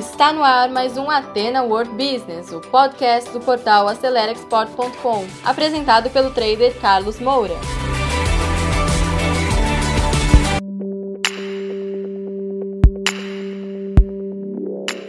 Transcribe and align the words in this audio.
Está 0.00 0.32
no 0.32 0.42
ar 0.42 0.70
mais 0.70 0.96
um 0.96 1.10
Atena 1.10 1.62
World 1.62 1.90
Business, 1.90 2.50
o 2.52 2.58
podcast 2.58 3.30
do 3.32 3.38
portal 3.38 3.86
AceleraExport.com, 3.86 5.26
apresentado 5.44 6.08
pelo 6.08 6.30
trader 6.30 6.74
Carlos 6.80 7.20
Moura. 7.20 7.52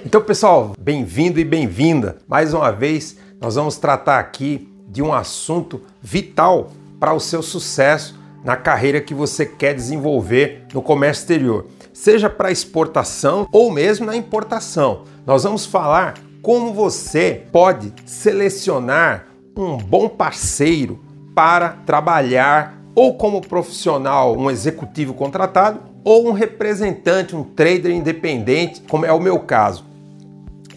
Então, 0.06 0.22
pessoal, 0.22 0.74
bem-vindo 0.78 1.40
e 1.40 1.46
bem-vinda. 1.46 2.18
Mais 2.28 2.54
uma 2.54 2.70
vez, 2.70 3.18
nós 3.40 3.56
vamos 3.56 3.78
tratar 3.78 4.20
aqui 4.20 4.70
de 4.90 5.02
um 5.02 5.14
assunto 5.14 5.82
vital 6.02 6.70
para 7.00 7.14
o 7.14 7.20
seu 7.22 7.42
sucesso 7.42 8.20
na 8.44 8.56
carreira 8.56 9.02
que 9.02 9.14
você 9.14 9.46
quer 9.46 9.74
desenvolver 9.74 10.66
no 10.74 10.82
comércio 10.82 11.22
exterior, 11.22 11.68
seja 11.94 12.30
para 12.30 12.52
exportação 12.52 13.48
ou 13.52 13.72
mesmo 13.72 14.06
na 14.06 14.16
importação. 14.16 15.04
Nós 15.26 15.44
vamos 15.44 15.66
falar 15.66 16.16
como 16.42 16.74
você 16.74 17.44
pode 17.52 17.94
selecionar 18.06 19.28
um 19.56 19.78
bom 19.78 20.10
parceiro 20.10 21.00
para 21.36 21.70
trabalhar 21.86 22.82
ou 22.96 23.16
como 23.16 23.42
profissional, 23.42 24.36
um 24.38 24.50
executivo 24.50 25.14
contratado, 25.14 25.80
ou 26.04 26.28
um 26.28 26.32
representante, 26.32 27.36
um 27.36 27.44
trader 27.44 27.92
independente, 27.92 28.82
como 28.82 29.06
é 29.06 29.14
o 29.14 29.20
meu 29.20 29.40
caso. 29.40 29.86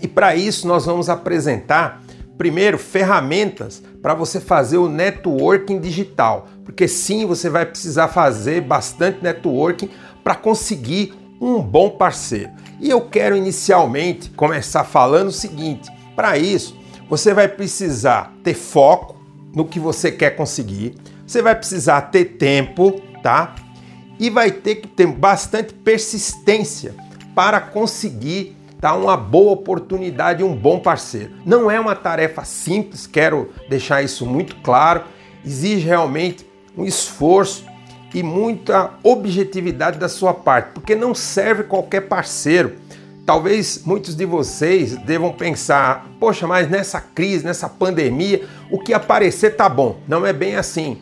E 0.03 0.07
para 0.07 0.37
isso 0.37 0.69
nós 0.69 0.85
vamos 0.85 1.09
apresentar 1.09 2.04
primeiro 2.37 2.79
ferramentas 2.79 3.83
para 4.03 4.15
você 4.15 4.41
fazer 4.41 4.79
o 4.79 4.89
networking 4.89 5.81
digital, 5.81 6.47
porque 6.65 6.89
sim, 6.89 7.27
você 7.27 7.49
vai 7.49 7.65
precisar 7.65 8.09
fazer 8.09 8.61
bastante 8.61 9.23
networking 9.23 9.89
para 10.23 10.35
conseguir 10.35 11.15
um 11.41 11.61
bom 11.61 11.91
parceiro. 11.91 12.51
E 12.81 12.91
eu 12.91 13.01
quero 13.03 13.37
inicialmente 13.37 14.31
começar 14.31 14.85
falando 14.85 15.29
o 15.29 15.33
seguinte: 15.33 15.91
para 16.17 16.37
isso, 16.37 16.77
você 17.09 17.33
vai 17.35 17.49
precisar 17.49 18.33
ter 18.43 18.55
foco 18.55 19.23
no 19.55 19.65
que 19.65 19.79
você 19.79 20.11
quer 20.11 20.31
conseguir, 20.31 20.95
você 21.27 21.41
vai 21.41 21.55
precisar 21.55 22.03
ter 22.03 22.25
tempo, 22.37 23.01
tá? 23.23 23.55
E 24.19 24.31
vai 24.31 24.51
ter 24.51 24.77
que 24.77 24.89
ter 24.89 25.07
bastante 25.07 25.75
persistência 25.75 26.95
para 27.35 27.61
conseguir 27.61 28.57
tá? 28.85 28.93
Uma 28.93 29.17
boa 29.17 29.53
oportunidade, 29.53 30.45
um 30.45 30.55
bom 30.55 30.79
parceiro. 30.79 31.31
Não 31.47 31.71
é 31.71 31.81
uma 31.81 31.97
tarefa 31.97 32.45
simples, 32.45 33.07
quero 33.07 33.51
deixar 33.67 34.03
isso 34.03 34.27
muito 34.27 34.57
claro. 34.57 35.05
Exige 35.43 35.87
realmente 35.87 36.47
um 36.77 36.85
esforço 36.85 37.65
e 38.13 38.23
muita 38.23 38.91
objetividade 39.03 39.99
da 39.99 40.07
sua 40.07 40.35
parte, 40.35 40.73
porque 40.75 40.95
não 40.95 41.15
serve 41.15 41.63
qualquer 41.63 42.03
parceiro. 42.03 42.75
Talvez 43.25 43.81
muitos 43.87 44.15
de 44.15 44.27
vocês 44.27 44.95
devam 44.99 45.33
pensar: 45.33 46.07
poxa, 46.21 46.47
mas 46.47 46.69
nessa 46.69 47.01
crise, 47.01 47.43
nessa 47.43 47.71
pandemia, 47.71 48.47
o 48.71 48.79
que 48.79 48.93
aparecer 48.93 49.57
tá 49.57 49.67
bom. 49.67 49.97
Não 50.07 50.27
é 50.27 50.33
bem 50.35 50.57
assim. 50.57 50.99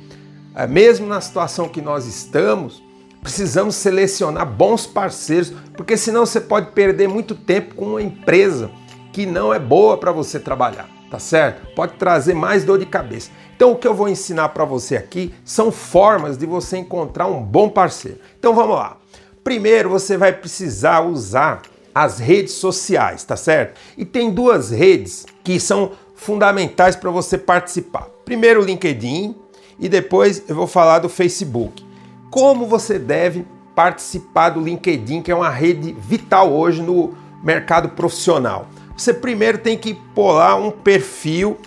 É, 0.54 0.68
mesmo 0.68 1.08
na 1.08 1.20
situação 1.20 1.68
que 1.68 1.82
nós 1.82 2.06
estamos, 2.06 2.80
Precisamos 3.22 3.76
selecionar 3.76 4.44
bons 4.44 4.84
parceiros, 4.84 5.52
porque 5.76 5.96
senão 5.96 6.26
você 6.26 6.40
pode 6.40 6.72
perder 6.72 7.08
muito 7.08 7.36
tempo 7.36 7.76
com 7.76 7.90
uma 7.90 8.02
empresa 8.02 8.68
que 9.12 9.24
não 9.24 9.54
é 9.54 9.60
boa 9.60 9.96
para 9.96 10.10
você 10.10 10.40
trabalhar, 10.40 10.88
tá 11.08 11.20
certo? 11.20 11.72
Pode 11.72 11.92
trazer 11.94 12.34
mais 12.34 12.64
dor 12.64 12.80
de 12.80 12.86
cabeça. 12.86 13.30
Então 13.54 13.70
o 13.70 13.76
que 13.76 13.86
eu 13.86 13.94
vou 13.94 14.08
ensinar 14.08 14.48
para 14.48 14.64
você 14.64 14.96
aqui 14.96 15.32
são 15.44 15.70
formas 15.70 16.36
de 16.36 16.46
você 16.46 16.78
encontrar 16.78 17.28
um 17.28 17.40
bom 17.40 17.68
parceiro. 17.68 18.18
Então 18.40 18.56
vamos 18.56 18.74
lá. 18.74 18.96
Primeiro 19.44 19.88
você 19.88 20.16
vai 20.16 20.32
precisar 20.32 21.02
usar 21.02 21.62
as 21.94 22.18
redes 22.18 22.54
sociais, 22.54 23.22
tá 23.22 23.36
certo? 23.36 23.78
E 23.96 24.04
tem 24.04 24.32
duas 24.32 24.70
redes 24.70 25.26
que 25.44 25.60
são 25.60 25.92
fundamentais 26.16 26.96
para 26.96 27.10
você 27.10 27.38
participar. 27.38 28.08
Primeiro 28.24 28.60
o 28.60 28.64
LinkedIn 28.64 29.36
e 29.78 29.88
depois 29.88 30.42
eu 30.48 30.56
vou 30.56 30.66
falar 30.66 30.98
do 30.98 31.08
Facebook 31.08 31.91
como 32.32 32.66
você 32.66 32.98
deve 32.98 33.44
participar 33.74 34.48
do 34.48 34.60
LinkedIn, 34.60 35.20
que 35.20 35.30
é 35.30 35.34
uma 35.34 35.50
rede 35.50 35.92
vital 35.92 36.50
hoje 36.50 36.80
no 36.80 37.12
mercado 37.44 37.90
profissional. 37.90 38.68
Você 38.96 39.12
primeiro 39.12 39.58
tem 39.58 39.76
que 39.76 39.94
lá 40.16 40.56
um 40.56 40.70
perfil 40.70 41.58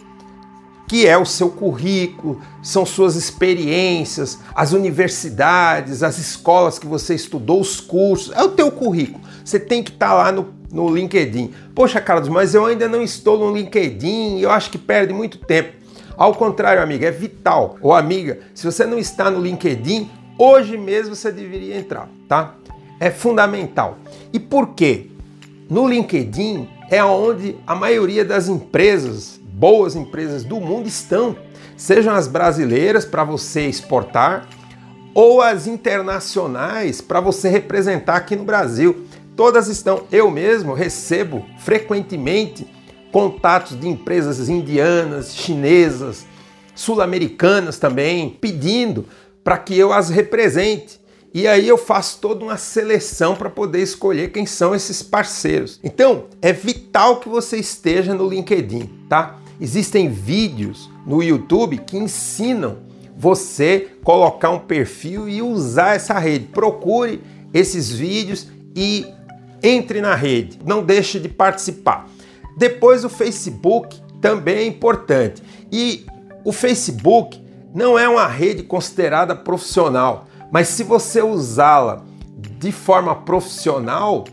que 0.88 1.06
é 1.08 1.16
o 1.16 1.26
seu 1.26 1.50
currículo, 1.50 2.42
são 2.64 2.84
suas 2.84 3.16
experiências, 3.16 4.40
as 4.56 4.72
universidades, 4.72 6.02
as 6.02 6.18
escolas 6.18 6.80
que 6.80 6.88
você 6.88 7.14
estudou, 7.14 7.62
os 7.62 7.80
cursos, 7.80 8.36
é 8.36 8.44
o 8.44 8.50
teu 8.50 8.72
currículo. 8.72 9.24
Você 9.44 9.59
tem 9.59 9.84
que 9.84 9.92
estar 9.92 10.09
tá 10.09 10.14
lá 10.16 10.32
no, 10.32 10.52
no 10.72 10.90
LinkedIn. 10.90 11.53
Poxa, 11.76 12.02
Carlos, 12.02 12.30
mas 12.30 12.56
eu 12.56 12.66
ainda 12.66 12.88
não 12.88 13.03
estou 13.03 13.38
no 13.38 13.56
LinkedIn, 13.56 14.40
eu 14.40 14.50
acho 14.50 14.72
que 14.72 14.80
perde 14.80 15.14
muito 15.14 15.38
tempo. 15.38 15.74
Ao 16.18 16.34
contrário, 16.34 16.82
amiga, 16.82 17.08
é 17.08 17.12
vital. 17.12 17.78
Ou 17.82 17.94
amiga, 17.94 18.40
se 18.53 18.66
você 18.66 18.86
não 18.86 18.97
está 18.97 19.30
no 19.30 19.42
LinkedIn, 19.42 20.09
Hoje 20.38 20.78
mesmo 20.78 21.16
você 21.16 21.31
deveria 21.31 21.78
entrar, 21.78 22.09
tá? 22.28 22.56
É 23.00 23.09
fundamental. 23.09 23.97
E 24.34 24.40
por 24.40 24.75
quê? 24.75 25.07
No 25.69 25.88
LinkedIn 25.88 26.68
é 26.90 27.03
onde 27.03 27.56
a 27.66 27.73
maioria 27.73 28.25
das 28.25 28.50
empresas, 28.50 29.40
boas 29.41 29.96
empresas 29.96 30.44
do 30.44 30.59
mundo 30.59 30.88
estão, 30.88 31.38
sejam 31.78 32.13
as 32.13 32.28
brasileiras 32.28 33.06
para 33.06 33.23
você 33.23 33.66
exportar 33.66 34.47
ou 35.13 35.41
as 35.41 35.68
internacionais 35.68 37.00
para 37.00 37.22
você 37.22 37.47
representar 37.47 38.17
aqui 38.17 38.35
no 38.35 38.44
Brasil. 38.44 39.06
Todas 39.38 39.69
estão. 39.69 40.03
Eu 40.12 40.29
mesmo 40.29 40.73
recebo 40.73 41.46
frequentemente 41.59 42.67
contatos 43.09 43.79
de 43.79 43.88
empresas 43.88 44.50
indianas, 44.50 45.34
chinesas, 45.34 46.25
sul-americanas 46.75 47.79
também, 47.79 48.29
pedindo 48.29 49.06
para 49.46 49.60
que 49.60 49.78
eu 49.78 49.94
as 49.94 50.10
represente. 50.10 51.00
E 51.32 51.48
aí 51.48 51.68
eu 51.68 51.78
faço 51.78 52.18
toda 52.20 52.44
uma 52.44 52.58
seleção 52.58 53.36
para 53.36 53.48
poder 53.48 53.84
escolher 53.84 54.32
quem 54.32 54.46
são 54.46 54.74
esses 54.74 55.04
parceiros. 55.04 55.80
Então, 55.84 56.26
é 56.42 56.52
vital 56.52 57.20
que 57.20 57.30
você 57.30 57.58
esteja 57.58 58.16
no 58.16 58.28
LinkedIn, 58.28 58.90
tá? 59.08 59.38
Existem 59.62 60.10
vídeos 60.10 60.90
no 61.06 61.22
YouTube 61.22 61.78
que 61.78 61.96
ensinam 61.96 62.80
você 63.16 63.90
colocar 64.04 64.50
um 64.50 64.60
perfil 64.60 65.30
e 65.30 65.44
usar 65.44 65.96
essa 65.96 66.18
rede. 66.18 66.48
Procure 66.48 67.22
esses 67.54 67.92
vídeos 67.92 68.48
e 68.76 69.06
entre 69.62 70.02
na 70.02 70.16
rede. 70.16 70.58
Não 70.66 70.84
deixe 70.84 71.20
de 71.20 71.30
participar. 71.30 72.10
Depois 72.58 73.06
o 73.06 73.10
Facebook 73.10 74.02
também 74.20 74.58
é 74.58 74.66
importante. 74.66 75.44
E 75.72 76.06
o 76.44 76.52
Facebook 76.52 77.45
não 77.75 78.00
é 78.00 78.08
uma 78.08 78.25
rede 78.25 78.63
considerada 78.63 79.36
profissional, 79.36 80.28
mas 80.50 80.69
se 80.69 80.81
você 80.81 81.22
usá-la 81.22 82.03
de 82.58 82.72
forma 82.72 83.13
profissional, 83.13 84.24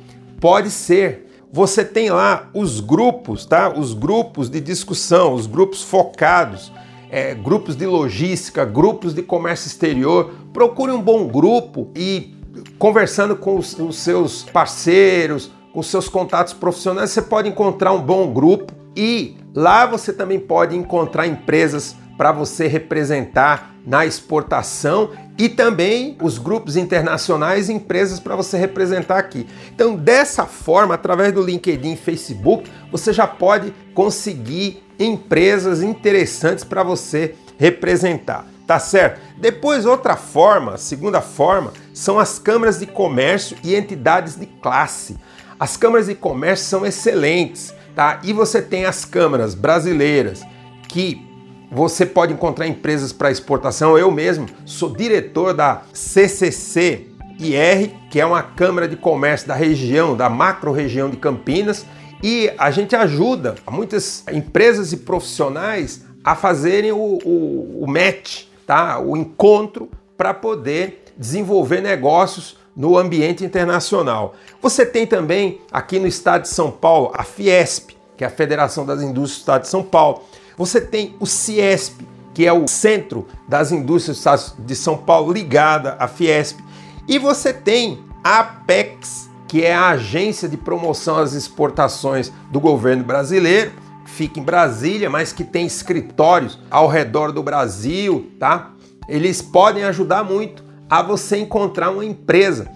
pode 0.40 0.70
ser. 0.70 1.28
Você 1.52 1.84
tem 1.84 2.08
lá 2.08 2.48
os 2.54 2.78
grupos, 2.78 3.44
tá? 3.44 3.68
Os 3.76 3.94
grupos 3.94 4.48
de 4.48 4.60
discussão, 4.60 5.34
os 5.34 5.46
grupos 5.46 5.82
focados, 5.82 6.72
é, 7.10 7.34
grupos 7.34 7.74
de 7.74 7.84
logística, 7.84 8.64
grupos 8.64 9.12
de 9.12 9.22
comércio 9.22 9.66
exterior. 9.66 10.32
Procure 10.52 10.92
um 10.92 11.02
bom 11.02 11.26
grupo 11.26 11.90
e 11.96 12.36
conversando 12.78 13.34
com 13.34 13.58
os, 13.58 13.76
os 13.76 13.96
seus 13.96 14.44
parceiros, 14.44 15.50
com 15.72 15.82
seus 15.82 16.08
contatos 16.08 16.52
profissionais, 16.52 17.10
você 17.10 17.22
pode 17.22 17.48
encontrar 17.48 17.92
um 17.92 18.00
bom 18.00 18.32
grupo 18.32 18.72
e 18.94 19.36
lá 19.54 19.84
você 19.84 20.12
também 20.12 20.38
pode 20.38 20.76
encontrar 20.76 21.26
empresas 21.26 21.96
para 22.16 22.32
você 22.32 22.66
representar 22.66 23.74
na 23.84 24.06
exportação 24.06 25.10
e 25.38 25.48
também 25.48 26.16
os 26.22 26.38
grupos 26.38 26.76
internacionais 26.76 27.68
e 27.68 27.72
empresas 27.72 28.20
para 28.20 28.36
você 28.36 28.56
representar 28.56 29.18
aqui. 29.18 29.46
Então, 29.74 29.96
dessa 29.96 30.46
forma, 30.46 30.94
através 30.94 31.32
do 31.32 31.42
LinkedIn 31.42 31.94
e 31.94 31.96
Facebook, 31.96 32.70
você 32.90 33.12
já 33.12 33.26
pode 33.26 33.72
conseguir 33.94 34.82
empresas 34.98 35.82
interessantes 35.82 36.64
para 36.64 36.82
você 36.82 37.34
representar. 37.58 38.46
Tá 38.66 38.78
certo? 38.78 39.20
Depois, 39.38 39.84
outra 39.84 40.16
forma, 40.16 40.78
segunda 40.78 41.20
forma, 41.20 41.72
são 41.92 42.18
as 42.18 42.38
câmaras 42.38 42.78
de 42.78 42.86
comércio 42.86 43.56
e 43.62 43.74
entidades 43.74 44.38
de 44.38 44.46
classe. 44.46 45.18
As 45.58 45.76
câmaras 45.76 46.06
de 46.06 46.14
comércio 46.14 46.66
são 46.66 46.86
excelentes, 46.86 47.74
tá? 47.94 48.20
E 48.22 48.32
você 48.32 48.62
tem 48.62 48.84
as 48.84 49.04
câmaras 49.04 49.54
brasileiras 49.54 50.42
que 50.88 51.31
você 51.72 52.04
pode 52.04 52.34
encontrar 52.34 52.66
empresas 52.66 53.14
para 53.14 53.30
exportação. 53.30 53.96
Eu 53.96 54.10
mesmo 54.10 54.46
sou 54.66 54.94
diretor 54.94 55.54
da 55.54 55.82
CCC 55.94 57.06
IR, 57.38 57.90
que 58.10 58.20
é 58.20 58.26
uma 58.26 58.42
câmara 58.42 58.86
de 58.86 58.94
comércio 58.94 59.48
da 59.48 59.54
região, 59.54 60.14
da 60.14 60.28
macro 60.28 60.70
região 60.70 61.08
de 61.08 61.16
Campinas, 61.16 61.86
e 62.22 62.52
a 62.58 62.70
gente 62.70 62.94
ajuda 62.94 63.54
muitas 63.70 64.22
empresas 64.30 64.92
e 64.92 64.98
profissionais 64.98 66.04
a 66.22 66.36
fazerem 66.36 66.92
o, 66.92 67.18
o, 67.24 67.84
o 67.84 67.86
match, 67.88 68.44
tá? 68.66 69.00
o 69.00 69.16
encontro 69.16 69.90
para 70.16 70.34
poder 70.34 71.04
desenvolver 71.16 71.80
negócios 71.80 72.58
no 72.76 72.98
ambiente 72.98 73.44
internacional. 73.44 74.34
Você 74.60 74.84
tem 74.84 75.06
também 75.06 75.60
aqui 75.72 75.98
no 75.98 76.06
estado 76.06 76.42
de 76.42 76.48
São 76.48 76.70
Paulo 76.70 77.10
a 77.14 77.24
Fiesp, 77.24 77.90
que 78.16 78.24
é 78.24 78.26
a 78.26 78.30
Federação 78.30 78.84
das 78.84 79.00
Indústrias 79.00 79.38
do 79.38 79.40
Estado 79.40 79.62
de 79.62 79.68
São 79.68 79.82
Paulo. 79.82 80.22
Você 80.56 80.80
tem 80.80 81.14
o 81.18 81.26
Ciesp, 81.26 82.06
que 82.34 82.46
é 82.46 82.52
o 82.52 82.66
Centro 82.66 83.26
das 83.48 83.72
Indústrias 83.72 84.54
de 84.58 84.74
São 84.74 84.96
Paulo, 84.96 85.32
ligada 85.32 85.96
à 85.98 86.08
Fiesp. 86.08 86.60
E 87.08 87.18
você 87.18 87.52
tem 87.52 88.04
a 88.22 88.40
Apex, 88.40 89.28
que 89.48 89.62
é 89.64 89.74
a 89.74 89.90
agência 89.90 90.48
de 90.48 90.56
promoção 90.56 91.18
às 91.18 91.32
exportações 91.32 92.32
do 92.50 92.58
governo 92.60 93.04
brasileiro, 93.04 93.72
fica 94.06 94.40
em 94.40 94.42
Brasília, 94.42 95.10
mas 95.10 95.32
que 95.32 95.44
tem 95.44 95.66
escritórios 95.66 96.58
ao 96.70 96.86
redor 96.86 97.32
do 97.32 97.42
Brasil, 97.42 98.30
tá? 98.38 98.72
Eles 99.08 99.42
podem 99.42 99.84
ajudar 99.84 100.24
muito 100.24 100.64
a 100.88 101.02
você 101.02 101.38
encontrar 101.38 101.90
uma 101.90 102.04
empresa, 102.04 102.70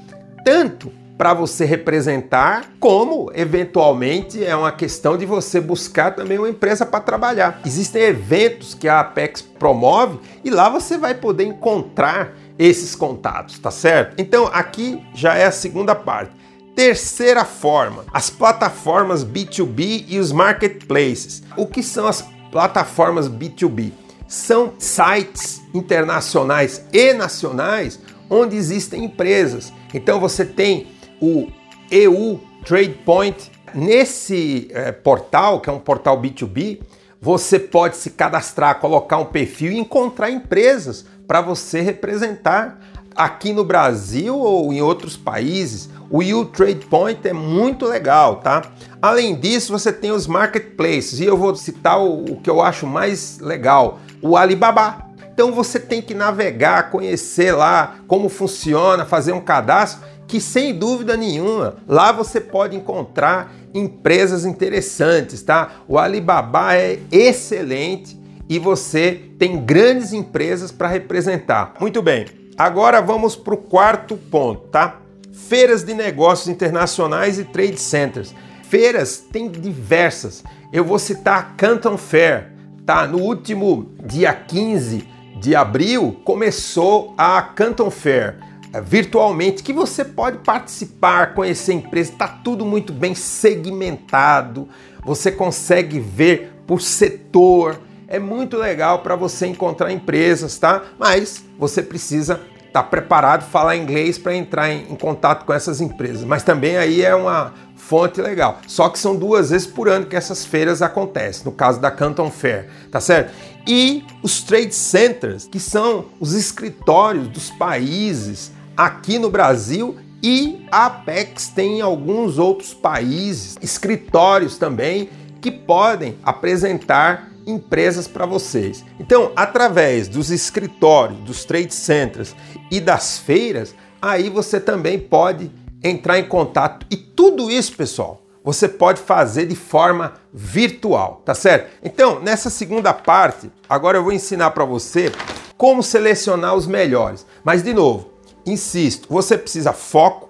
tanto 0.44 0.90
para 1.16 1.32
você 1.32 1.64
representar, 1.64 2.72
como 2.78 3.30
eventualmente 3.34 4.44
é 4.44 4.54
uma 4.54 4.70
questão 4.70 5.16
de 5.16 5.24
você 5.24 5.60
buscar 5.60 6.14
também 6.14 6.38
uma 6.38 6.48
empresa 6.48 6.84
para 6.84 7.00
trabalhar. 7.00 7.60
Existem 7.64 8.02
eventos 8.02 8.74
que 8.74 8.86
a 8.86 9.00
Apex 9.00 9.40
promove 9.40 10.18
e 10.44 10.50
lá 10.50 10.68
você 10.68 10.98
vai 10.98 11.14
poder 11.14 11.44
encontrar 11.44 12.34
esses 12.58 12.94
contatos, 12.94 13.58
tá 13.58 13.70
certo? 13.70 14.14
Então 14.18 14.50
aqui 14.52 15.02
já 15.14 15.34
é 15.34 15.46
a 15.46 15.52
segunda 15.52 15.94
parte. 15.94 16.32
Terceira 16.74 17.44
forma, 17.44 18.04
as 18.12 18.28
plataformas 18.28 19.24
B2B 19.24 20.04
e 20.08 20.18
os 20.18 20.30
marketplaces. 20.30 21.42
O 21.56 21.66
que 21.66 21.82
são 21.82 22.06
as 22.06 22.22
plataformas 22.52 23.30
B2B? 23.30 23.92
São 24.28 24.74
sites 24.78 25.62
internacionais 25.72 26.84
e 26.92 27.14
nacionais 27.14 27.98
onde 28.28 28.56
existem 28.56 29.04
empresas. 29.04 29.72
Então 29.94 30.20
você 30.20 30.44
tem 30.44 30.88
o 31.20 31.48
EU 31.90 32.40
Trade 32.64 32.98
Point. 33.04 33.50
Nesse 33.74 34.68
é, 34.70 34.90
portal, 34.92 35.60
que 35.60 35.68
é 35.68 35.72
um 35.72 35.78
portal 35.78 36.20
B2B, 36.20 36.80
você 37.20 37.58
pode 37.58 37.96
se 37.96 38.10
cadastrar, 38.10 38.78
colocar 38.78 39.18
um 39.18 39.24
perfil 39.24 39.72
e 39.72 39.78
encontrar 39.78 40.30
empresas 40.30 41.04
para 41.26 41.40
você 41.40 41.80
representar 41.80 42.78
aqui 43.14 43.52
no 43.52 43.64
Brasil 43.64 44.38
ou 44.38 44.72
em 44.72 44.80
outros 44.80 45.16
países. 45.16 45.88
O 46.10 46.22
EU 46.22 46.44
Trade 46.44 46.86
Point 46.86 47.26
é 47.26 47.32
muito 47.32 47.86
legal, 47.86 48.36
tá? 48.36 48.62
Além 49.00 49.34
disso, 49.34 49.72
você 49.72 49.92
tem 49.92 50.12
os 50.12 50.26
marketplaces 50.26 51.18
e 51.18 51.24
eu 51.24 51.36
vou 51.36 51.54
citar 51.56 52.00
o, 52.00 52.24
o 52.24 52.40
que 52.40 52.48
eu 52.48 52.60
acho 52.60 52.86
mais 52.86 53.38
legal, 53.40 53.98
o 54.22 54.36
Alibaba. 54.36 55.04
Então 55.32 55.52
você 55.52 55.78
tem 55.78 56.00
que 56.00 56.14
navegar, 56.14 56.90
conhecer 56.90 57.52
lá 57.52 57.96
como 58.06 58.28
funciona, 58.28 59.04
fazer 59.04 59.32
um 59.32 59.40
cadastro 59.40 60.06
que 60.26 60.40
sem 60.40 60.74
dúvida 60.74 61.16
nenhuma, 61.16 61.76
lá 61.86 62.10
você 62.12 62.40
pode 62.40 62.76
encontrar 62.76 63.52
empresas 63.72 64.44
interessantes, 64.44 65.42
tá? 65.42 65.82
O 65.86 65.98
Alibaba 65.98 66.74
é 66.74 66.98
excelente 67.10 68.18
e 68.48 68.58
você 68.58 69.22
tem 69.38 69.64
grandes 69.64 70.12
empresas 70.12 70.72
para 70.72 70.88
representar. 70.88 71.74
Muito 71.80 72.02
bem. 72.02 72.26
Agora 72.56 73.00
vamos 73.02 73.36
para 73.36 73.54
o 73.54 73.58
quarto 73.58 74.16
ponto, 74.16 74.68
tá? 74.68 75.00
Feiras 75.32 75.84
de 75.84 75.94
negócios 75.94 76.48
internacionais 76.48 77.38
e 77.38 77.44
trade 77.44 77.78
centers. 77.78 78.34
Feiras 78.62 79.18
tem 79.18 79.48
diversas. 79.48 80.42
Eu 80.72 80.84
vou 80.84 80.98
citar 80.98 81.38
a 81.38 81.42
Canton 81.42 81.96
Fair, 81.96 82.50
tá? 82.84 83.06
No 83.06 83.18
último 83.18 83.94
dia 84.04 84.32
15 84.32 85.06
de 85.38 85.54
abril 85.54 86.20
começou 86.24 87.14
a 87.16 87.42
Canton 87.42 87.90
Fair 87.90 88.38
virtualmente 88.80 89.62
que 89.62 89.72
você 89.72 90.04
pode 90.04 90.38
participar, 90.38 91.34
conhecer 91.34 91.72
a 91.72 91.74
empresa, 91.76 92.12
está 92.12 92.28
tudo 92.28 92.64
muito 92.64 92.92
bem 92.92 93.14
segmentado, 93.14 94.68
você 95.04 95.30
consegue 95.30 96.00
ver 96.00 96.52
por 96.66 96.80
setor, 96.80 97.80
é 98.08 98.18
muito 98.18 98.56
legal 98.56 99.00
para 99.00 99.16
você 99.16 99.46
encontrar 99.46 99.92
empresas, 99.92 100.58
tá? 100.58 100.82
Mas 100.98 101.44
você 101.58 101.82
precisa 101.82 102.40
estar 102.66 102.82
tá 102.82 102.88
preparado, 102.88 103.42
falar 103.42 103.76
inglês 103.76 104.18
para 104.18 104.34
entrar 104.34 104.70
em, 104.70 104.92
em 104.92 104.96
contato 104.96 105.44
com 105.44 105.52
essas 105.52 105.80
empresas. 105.80 106.24
Mas 106.24 106.42
também 106.42 106.76
aí 106.76 107.02
é 107.02 107.14
uma 107.14 107.52
fonte 107.76 108.20
legal. 108.20 108.60
Só 108.66 108.88
que 108.88 108.98
são 108.98 109.16
duas 109.16 109.50
vezes 109.50 109.66
por 109.66 109.88
ano 109.88 110.06
que 110.06 110.16
essas 110.16 110.44
feiras 110.44 110.82
acontecem, 110.82 111.44
no 111.44 111.52
caso 111.52 111.80
da 111.80 111.90
Canton 111.90 112.30
Fair, 112.30 112.68
tá 112.90 113.00
certo? 113.00 113.32
E 113.66 114.04
os 114.22 114.42
trade 114.42 114.74
centers, 114.74 115.46
que 115.46 115.58
são 115.58 116.06
os 116.20 116.34
escritórios 116.34 117.28
dos 117.28 117.50
países 117.50 118.52
aqui 118.76 119.18
no 119.18 119.30
Brasil 119.30 119.96
e 120.22 120.66
a 120.70 120.86
Apex 120.86 121.48
tem 121.48 121.78
em 121.78 121.80
alguns 121.80 122.38
outros 122.38 122.74
países 122.74 123.56
escritórios 123.62 124.58
também 124.58 125.08
que 125.40 125.50
podem 125.50 126.16
apresentar 126.22 127.30
empresas 127.46 128.08
para 128.08 128.26
vocês. 128.26 128.84
Então, 128.98 129.30
através 129.36 130.08
dos 130.08 130.30
escritórios, 130.30 131.20
dos 131.20 131.44
trade 131.44 131.72
centers 131.72 132.34
e 132.70 132.80
das 132.80 133.18
feiras, 133.18 133.74
aí 134.02 134.28
você 134.28 134.58
também 134.58 134.98
pode 134.98 135.50
entrar 135.82 136.18
em 136.18 136.24
contato. 136.24 136.84
E 136.90 136.96
tudo 136.96 137.50
isso, 137.50 137.76
pessoal, 137.76 138.22
você 138.42 138.68
pode 138.68 139.00
fazer 139.00 139.46
de 139.46 139.54
forma 139.54 140.14
virtual, 140.32 141.22
tá 141.24 141.34
certo? 141.34 141.70
Então, 141.84 142.20
nessa 142.20 142.50
segunda 142.50 142.92
parte, 142.92 143.50
agora 143.68 143.98
eu 143.98 144.02
vou 144.02 144.12
ensinar 144.12 144.50
para 144.50 144.64
você 144.64 145.12
como 145.56 145.82
selecionar 145.82 146.54
os 146.54 146.66
melhores. 146.66 147.26
Mas 147.44 147.62
de 147.62 147.72
novo, 147.72 148.15
insisto, 148.46 149.08
você 149.10 149.36
precisa 149.36 149.72
foco, 149.72 150.28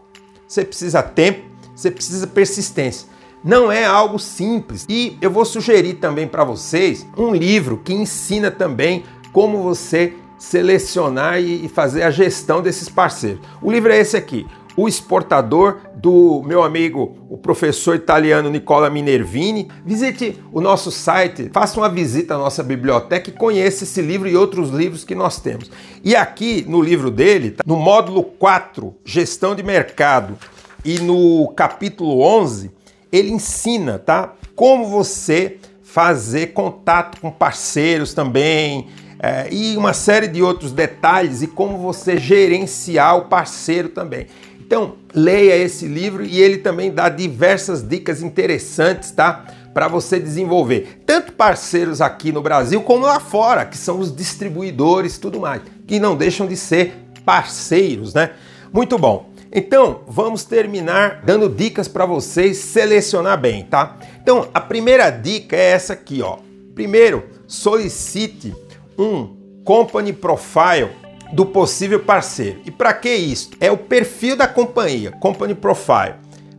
você 0.49 0.65
precisa 0.65 1.03
tempo, 1.03 1.45
você 1.75 1.91
precisa 1.91 2.27
persistência. 2.27 3.09
Não 3.45 3.71
é 3.71 3.85
algo 3.85 4.19
simples. 4.19 4.87
E 4.89 5.17
eu 5.21 5.31
vou 5.31 5.45
sugerir 5.45 5.95
também 5.95 6.27
para 6.27 6.43
vocês 6.43 7.07
um 7.17 7.35
livro 7.35 7.81
que 7.85 7.93
ensina 7.93 8.51
também 8.51 9.05
como 9.33 9.63
você 9.63 10.15
selecionar 10.39 11.41
e 11.41 11.69
fazer 11.69 12.03
a 12.03 12.11
gestão 12.11 12.61
desses 12.61 12.89
parceiros. 12.89 13.41
O 13.63 13.71
livro 13.71 13.93
é 13.93 13.99
esse 13.99 14.17
aqui, 14.17 14.47
o 14.77 14.87
exportador 14.87 15.79
do 15.95 16.43
meu 16.45 16.63
amigo, 16.63 17.17
o 17.31 17.39
professor 17.39 17.97
italiano 17.97 18.51
Nicola 18.51 18.91
Minervini. 18.91 19.69
Visite 19.85 20.39
o 20.53 20.61
nosso 20.61 20.91
site, 20.91 21.51
faça 21.53 21.81
uma 21.81 21.89
visita 21.89 22.35
à 22.35 22.39
nossa 22.39 22.63
biblioteca 22.63 23.31
e 23.31 23.33
conheça 23.33 23.85
esse 23.85 24.03
livro 24.03 24.29
e 24.29 24.37
outros 24.37 24.71
livros 24.71 25.05
que 25.05 25.15
nós 25.15 25.41
temos. 25.41 25.71
E 26.05 26.15
aqui 26.15 26.65
no 26.69 26.83
livro 26.83 27.11
dele, 27.11 27.53
tá, 27.53 27.65
no 27.67 27.77
módulo 27.77 28.23
4, 28.23 28.95
Gestão 29.05 29.55
de 29.55 29.63
Mercado, 29.63 30.37
e 30.85 31.01
no 31.01 31.49
capítulo 31.57 32.21
11, 32.21 32.71
ele 33.11 33.31
ensina, 33.31 33.99
tá? 33.99 34.35
Como 34.55 34.87
você 34.87 35.57
fazer 35.83 36.49
contato 36.49 37.21
com 37.21 37.31
parceiros 37.31 38.13
também, 38.13 38.87
é, 39.19 39.49
e 39.51 39.77
uma 39.77 39.95
série 39.95 40.29
de 40.29 40.43
outros 40.43 40.73
detalhes 40.73 41.43
e 41.43 41.47
como 41.47 41.79
você 41.79 42.19
gerenciar 42.19 43.17
o 43.17 43.25
parceiro 43.25 43.89
também. 43.89 44.27
Então, 44.67 44.97
leia 45.15 45.57
esse 45.57 45.87
livro 45.87 46.25
e 46.25 46.41
ele 46.41 46.59
também 46.59 46.91
dá 46.91 47.09
diversas 47.09 47.85
dicas 47.85 48.21
interessantes, 48.21 49.13
tá? 49.13 49.45
Para 49.73 49.87
você 49.87 50.19
desenvolver 50.19 51.03
tanto 51.07 51.33
parceiros 51.35 52.01
aqui 52.01 52.33
no 52.33 52.43
Brasil 52.43 52.83
como 52.83 53.07
lá 53.07 53.21
fora, 53.21 53.65
que 53.65 53.79
são 53.79 54.01
os 54.01 54.15
distribuidores 54.15 55.19
tudo 55.19 55.39
mais, 55.39 55.63
que 55.87 56.01
não 56.01 56.17
deixam 56.17 56.49
de 56.49 56.57
ser 56.57 56.95
parceiros, 57.25 58.13
né? 58.13 58.33
Muito 58.73 58.99
bom. 58.99 59.31
Então, 59.53 60.01
vamos 60.09 60.43
terminar 60.43 61.23
dando 61.25 61.49
dicas 61.49 61.87
para 61.87 62.05
vocês 62.05 62.57
selecionar 62.59 63.41
bem, 63.41 63.63
tá? 63.63 63.97
Então, 64.21 64.49
a 64.53 64.61
primeira 64.61 65.11
dica 65.11 65.55
é 65.55 65.71
essa 65.71 65.93
aqui, 65.93 66.23
ó. 66.23 66.39
Primeiro, 66.75 67.23
solicite 67.47 68.53
um 68.99 69.37
company 69.65 70.13
profile 70.13 70.91
do 71.33 71.47
possível 71.47 72.01
parceiro. 72.01 72.61
E 72.65 72.71
para 72.71 72.93
que 72.93 73.15
isso? 73.15 73.51
É 73.61 73.71
o 73.71 73.77
perfil 73.77 74.37
da 74.37 74.47
companhia, 74.47 75.13
Company 75.13 75.55
Profile. 75.55 76.15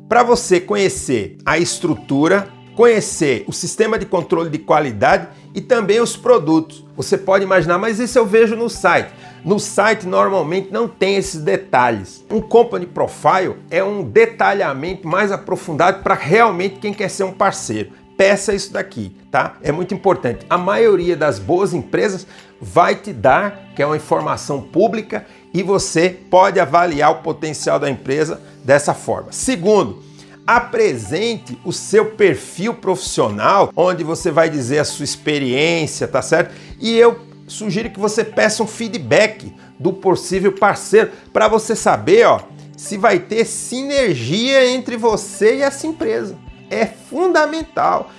Para 0.08 0.24
você 0.24 0.60
conhecer 0.60 1.38
a 1.46 1.58
estrutura, 1.58 2.48
conhecer 2.76 3.44
o 3.48 3.54
sistema 3.54 3.98
de 3.98 4.06
controle 4.06 4.50
de 4.50 4.58
qualidade 4.60 5.28
e 5.54 5.62
também 5.62 6.00
os 6.00 6.16
produtos. 6.16 6.86
Você 6.96 7.18
pode 7.18 7.44
imaginar, 7.44 7.78
mas 7.78 8.00
isso 8.00 8.18
eu 8.18 8.26
vejo 8.26 8.56
no 8.56 8.70
site. 8.70 9.12
No 9.44 9.60
site 9.60 10.06
normalmente 10.06 10.72
não 10.72 10.88
tem 10.88 11.16
esses 11.16 11.42
detalhes. 11.42 12.26
Um 12.30 12.42
company 12.42 12.86
profile 12.86 13.56
é 13.70 13.84
um 13.84 14.04
detalhamento 14.04 15.08
mais 15.08 15.32
aprofundado 15.32 16.04
para 16.04 16.14
realmente 16.14 16.80
quem 16.80 16.94
quer 16.94 17.10
ser 17.10 17.24
um 17.24 17.32
parceiro 17.32 17.92
peça 18.18 18.54
isso 18.54 18.74
daqui, 18.74 19.16
tá? 19.32 19.58
É 19.62 19.72
muito 19.72 19.94
importante. 19.94 20.46
A 20.50 20.58
maioria 20.58 21.16
das 21.16 21.38
boas 21.38 21.74
empresas 21.74 22.26
vai 22.60 22.96
te 22.96 23.14
dar, 23.14 23.70
que 23.76 23.82
é 23.82 23.86
uma 23.86 23.96
informação 23.96 24.60
pública, 24.60 25.26
e 25.54 25.62
você 25.62 26.10
pode 26.10 26.60
avaliar 26.60 27.12
o 27.12 27.22
potencial 27.22 27.80
da 27.80 27.90
empresa 27.90 28.42
dessa 28.64 28.94
forma. 28.94 29.32
Segundo, 29.32 30.04
apresente 30.46 31.58
o 31.64 31.72
seu 31.72 32.06
perfil 32.06 32.74
profissional, 32.74 33.72
onde 33.76 34.04
você 34.04 34.32
vai 34.32 34.50
dizer 34.50 34.80
a 34.80 34.86
sua 34.86 35.04
experiência, 35.04 36.08
tá 36.08 36.22
certo? 36.22 36.56
E 36.80 36.98
eu 36.98 37.20
sugiro 37.48 37.90
que 37.90 38.00
você 38.00 38.24
peça 38.24 38.64
um 38.64 38.68
feedback 38.68 39.54
do 39.80 39.94
possível 39.94 40.52
parceiro 40.52 41.12
para 41.32 41.48
você 41.48 41.76
saber, 41.76 42.26
ó, 42.26 42.42
se 42.76 42.98
vai 42.98 43.20
ter 43.20 43.46
sinergia 43.46 44.70
entre 44.70 44.98
você 44.98 45.58
e 45.58 45.62
essa 45.62 45.86
empresa. 45.86 46.36
É 46.70 46.86
fundamental. 46.86 48.12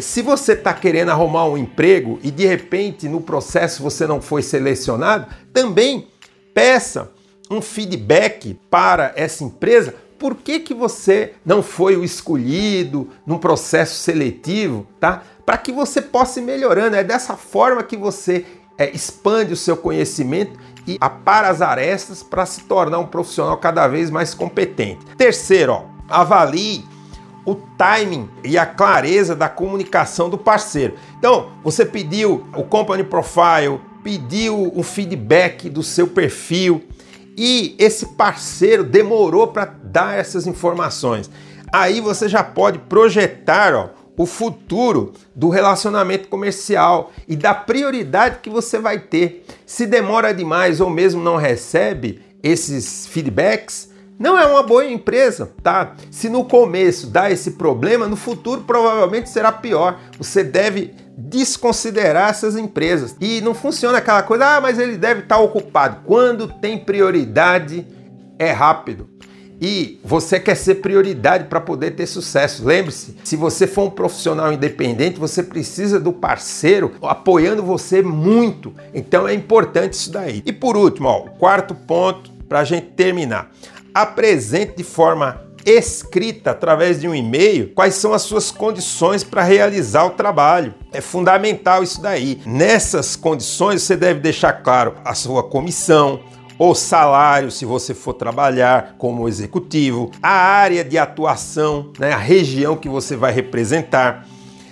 Se 0.00 0.20
você 0.20 0.52
está 0.52 0.74
querendo 0.74 1.10
arrumar 1.10 1.46
um 1.46 1.56
emprego 1.56 2.18
e 2.22 2.30
de 2.30 2.46
repente 2.46 3.08
no 3.08 3.20
processo 3.20 3.82
você 3.82 4.06
não 4.06 4.20
foi 4.20 4.42
selecionado, 4.42 5.26
também 5.52 6.08
peça 6.52 7.10
um 7.50 7.62
feedback 7.62 8.58
para 8.70 9.12
essa 9.16 9.44
empresa. 9.44 9.94
Por 10.18 10.34
que, 10.34 10.60
que 10.60 10.74
você 10.74 11.32
não 11.44 11.62
foi 11.62 11.96
o 11.96 12.04
escolhido 12.04 13.08
num 13.24 13.38
processo 13.38 13.94
seletivo, 13.94 14.86
tá? 14.98 15.22
Para 15.46 15.56
que 15.56 15.72
você 15.72 16.02
possa 16.02 16.40
ir 16.40 16.42
melhorando. 16.42 16.96
É 16.96 17.04
dessa 17.04 17.36
forma 17.36 17.82
que 17.82 17.96
você 17.96 18.44
é, 18.76 18.90
expande 18.90 19.52
o 19.52 19.56
seu 19.56 19.76
conhecimento 19.76 20.58
e 20.86 20.98
apara 21.00 21.48
as 21.48 21.62
arestas 21.62 22.22
para 22.22 22.44
se 22.44 22.62
tornar 22.62 22.98
um 22.98 23.06
profissional 23.06 23.56
cada 23.58 23.86
vez 23.86 24.10
mais 24.10 24.34
competente. 24.34 25.04
Terceiro, 25.16 25.72
ó, 25.72 25.84
avalie 26.08 26.84
o 27.50 27.54
timing 27.78 28.28
e 28.44 28.58
a 28.58 28.66
clareza 28.66 29.34
da 29.34 29.48
comunicação 29.48 30.28
do 30.28 30.36
parceiro. 30.36 30.94
Então, 31.18 31.50
você 31.64 31.84
pediu 31.84 32.46
o 32.54 32.62
company 32.62 33.02
profile, 33.02 33.80
pediu 34.04 34.70
um 34.74 34.82
feedback 34.82 35.70
do 35.70 35.82
seu 35.82 36.06
perfil 36.06 36.84
e 37.36 37.74
esse 37.78 38.06
parceiro 38.14 38.84
demorou 38.84 39.46
para 39.48 39.64
dar 39.64 40.18
essas 40.18 40.46
informações. 40.46 41.30
Aí 41.72 42.00
você 42.00 42.28
já 42.28 42.42
pode 42.42 42.78
projetar 42.80 43.74
ó, 43.74 43.90
o 44.16 44.26
futuro 44.26 45.12
do 45.34 45.48
relacionamento 45.48 46.28
comercial 46.28 47.12
e 47.26 47.36
da 47.36 47.54
prioridade 47.54 48.40
que 48.42 48.50
você 48.50 48.78
vai 48.78 48.98
ter. 48.98 49.46
Se 49.64 49.86
demora 49.86 50.34
demais 50.34 50.80
ou 50.80 50.90
mesmo 50.90 51.22
não 51.22 51.36
recebe 51.36 52.20
esses 52.42 53.06
feedbacks, 53.06 53.87
não 54.18 54.36
é 54.36 54.44
uma 54.44 54.62
boa 54.62 54.84
empresa, 54.84 55.52
tá? 55.62 55.94
Se 56.10 56.28
no 56.28 56.44
começo 56.44 57.06
dá 57.06 57.30
esse 57.30 57.52
problema, 57.52 58.08
no 58.08 58.16
futuro 58.16 58.62
provavelmente 58.62 59.28
será 59.28 59.52
pior. 59.52 60.00
Você 60.18 60.42
deve 60.42 60.92
desconsiderar 61.16 62.30
essas 62.30 62.56
empresas. 62.56 63.14
E 63.20 63.40
não 63.40 63.54
funciona 63.54 63.98
aquela 63.98 64.22
coisa, 64.22 64.56
ah, 64.56 64.60
mas 64.60 64.78
ele 64.78 64.96
deve 64.96 65.20
estar 65.20 65.38
ocupado. 65.38 66.02
Quando 66.04 66.48
tem 66.60 66.78
prioridade, 66.78 67.86
é 68.38 68.50
rápido. 68.50 69.08
E 69.60 70.00
você 70.04 70.38
quer 70.38 70.54
ser 70.54 70.76
prioridade 70.76 71.44
para 71.44 71.60
poder 71.60 71.92
ter 71.92 72.06
sucesso. 72.06 72.64
Lembre-se, 72.64 73.16
se 73.24 73.34
você 73.34 73.66
for 73.66 73.86
um 73.86 73.90
profissional 73.90 74.52
independente, 74.52 75.18
você 75.18 75.42
precisa 75.42 75.98
do 75.98 76.12
parceiro 76.12 76.92
apoiando 77.02 77.62
você 77.62 78.00
muito. 78.00 78.72
Então 78.94 79.26
é 79.26 79.34
importante 79.34 79.94
isso 79.94 80.12
daí. 80.12 80.42
E 80.46 80.52
por 80.52 80.76
último, 80.76 81.08
ó, 81.08 81.24
o 81.24 81.30
quarto 81.30 81.74
ponto 81.74 82.30
para 82.48 82.60
a 82.60 82.64
gente 82.64 82.86
terminar 82.88 83.50
apresente 84.02 84.76
de 84.76 84.84
forma 84.84 85.48
escrita 85.64 86.52
através 86.52 87.00
de 87.00 87.06
um 87.06 87.14
e-mail 87.14 87.72
quais 87.74 87.94
são 87.94 88.12
as 88.14 88.22
suas 88.22 88.50
condições 88.50 89.22
para 89.22 89.42
realizar 89.42 90.04
o 90.04 90.10
trabalho. 90.10 90.74
É 90.92 91.00
fundamental 91.00 91.82
isso 91.82 92.00
daí. 92.00 92.40
Nessas 92.46 93.16
condições 93.16 93.82
você 93.82 93.96
deve 93.96 94.20
deixar 94.20 94.52
claro 94.54 94.94
a 95.04 95.14
sua 95.14 95.42
comissão, 95.42 96.20
o 96.58 96.74
salário 96.74 97.50
se 97.50 97.64
você 97.64 97.94
for 97.94 98.14
trabalhar 98.14 98.96
como 98.98 99.28
executivo, 99.28 100.10
a 100.22 100.30
área 100.30 100.84
de 100.84 100.98
atuação, 100.98 101.92
né, 101.98 102.12
a 102.12 102.18
região 102.18 102.76
que 102.76 102.88
você 102.88 103.16
vai 103.16 103.32
representar. 103.32 104.26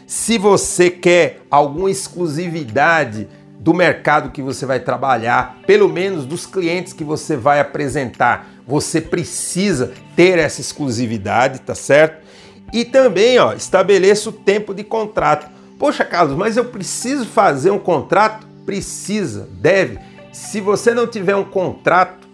Se 0.06 0.38
você 0.38 0.88
quer 0.88 1.42
alguma 1.50 1.90
exclusividade 1.90 3.28
do 3.58 3.74
mercado 3.74 4.30
que 4.30 4.40
você 4.40 4.64
vai 4.64 4.78
trabalhar, 4.78 5.58
pelo 5.66 5.88
menos 5.88 6.24
dos 6.24 6.46
clientes 6.46 6.92
que 6.92 7.02
você 7.02 7.36
vai 7.36 7.58
apresentar. 7.58 8.48
Você 8.66 9.00
precisa 9.00 9.92
ter 10.16 10.38
essa 10.38 10.60
exclusividade, 10.60 11.60
tá 11.60 11.74
certo? 11.74 12.26
E 12.72 12.84
também, 12.84 13.38
ó, 13.38 13.52
estabeleça 13.52 14.28
o 14.28 14.32
tempo 14.32 14.74
de 14.74 14.82
contrato. 14.82 15.48
Poxa, 15.78 16.04
Carlos, 16.04 16.36
mas 16.36 16.56
eu 16.56 16.64
preciso 16.64 17.24
fazer 17.26 17.70
um 17.70 17.78
contrato? 17.78 18.46
Precisa, 18.64 19.48
deve. 19.52 19.98
Se 20.32 20.60
você 20.60 20.92
não 20.92 21.06
tiver 21.06 21.36
um 21.36 21.44
contrato, 21.44 22.26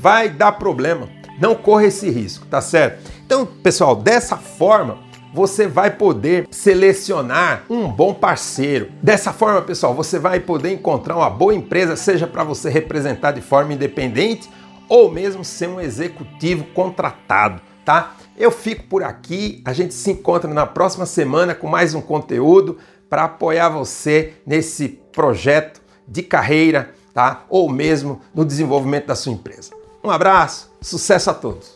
vai 0.00 0.28
dar 0.28 0.52
problema. 0.52 1.08
Não 1.40 1.54
corra 1.54 1.86
esse 1.86 2.08
risco, 2.08 2.46
tá 2.46 2.60
certo? 2.60 3.10
Então, 3.26 3.44
pessoal, 3.44 3.96
dessa 3.96 4.36
forma, 4.36 4.98
você 5.34 5.66
vai 5.66 5.90
poder 5.90 6.46
selecionar 6.50 7.64
um 7.68 7.88
bom 7.88 8.14
parceiro. 8.14 8.88
Dessa 9.02 9.32
forma, 9.32 9.60
pessoal, 9.60 9.92
você 9.92 10.18
vai 10.18 10.40
poder 10.40 10.72
encontrar 10.72 11.16
uma 11.16 11.28
boa 11.28 11.54
empresa, 11.54 11.96
seja 11.96 12.26
para 12.26 12.44
você 12.44 12.70
representar 12.70 13.32
de 13.32 13.40
forma 13.40 13.74
independente 13.74 14.48
ou 14.88 15.10
mesmo 15.10 15.44
ser 15.44 15.68
um 15.68 15.80
executivo 15.80 16.64
contratado, 16.74 17.60
tá? 17.84 18.16
Eu 18.36 18.50
fico 18.50 18.84
por 18.84 19.02
aqui, 19.02 19.62
a 19.64 19.72
gente 19.72 19.94
se 19.94 20.10
encontra 20.10 20.52
na 20.52 20.66
próxima 20.66 21.06
semana 21.06 21.54
com 21.54 21.66
mais 21.66 21.94
um 21.94 22.00
conteúdo 22.00 22.78
para 23.08 23.24
apoiar 23.24 23.68
você 23.68 24.34
nesse 24.46 25.00
projeto 25.12 25.80
de 26.06 26.22
carreira, 26.22 26.94
tá? 27.14 27.44
Ou 27.48 27.68
mesmo 27.68 28.20
no 28.34 28.44
desenvolvimento 28.44 29.06
da 29.06 29.14
sua 29.14 29.32
empresa. 29.32 29.70
Um 30.04 30.10
abraço, 30.10 30.70
sucesso 30.80 31.30
a 31.30 31.34
todos. 31.34 31.75